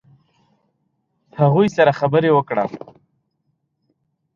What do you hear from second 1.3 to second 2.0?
هغوی سره